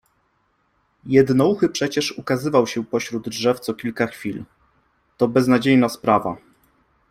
Jednouchy 1.05 1.69
przecież 1.69 2.11
ukazywał 2.11 2.67
się 2.67 2.85
pośród 2.85 3.29
drzew 3.29 3.59
co 3.59 3.73
kilka 3.73 4.07
chwil.'' 4.07 4.43
To 5.17 5.27
beznadziejna 5.27 5.89
sprawa'' 5.89 6.37